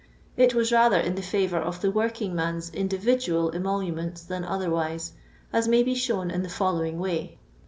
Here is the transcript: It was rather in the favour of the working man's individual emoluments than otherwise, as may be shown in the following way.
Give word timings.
It 0.35 0.55
was 0.55 0.71
rather 0.71 0.99
in 0.99 1.13
the 1.13 1.21
favour 1.21 1.59
of 1.59 1.81
the 1.81 1.91
working 1.91 2.33
man's 2.33 2.71
individual 2.71 3.51
emoluments 3.55 4.23
than 4.23 4.43
otherwise, 4.43 5.11
as 5.53 5.67
may 5.67 5.83
be 5.83 5.93
shown 5.93 6.31
in 6.31 6.41
the 6.41 6.49
following 6.49 6.97
way. 6.97 7.37